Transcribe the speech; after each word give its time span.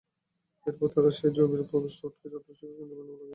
এরপর 0.67 0.87
তাঁরা 0.93 1.11
সেই 1.17 1.31
জমির 1.35 1.61
প্রবেশ 1.69 1.93
ফটকে 1.99 2.25
ছাত্র-শিক্ষক 2.25 2.43
কেন্দ্রের 2.71 2.97
ব্যানার 2.99 3.07
লাগিয়ে 3.09 3.19
দেন। 3.19 3.29